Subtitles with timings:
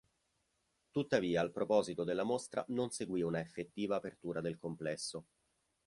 [0.89, 5.27] Tuttavia al proposito della mostra non seguì una effettiva apertura del complesso.